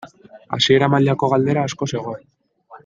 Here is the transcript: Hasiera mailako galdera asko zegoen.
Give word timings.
Hasiera 0.57 0.89
mailako 0.93 1.31
galdera 1.35 1.69
asko 1.69 1.93
zegoen. 1.97 2.29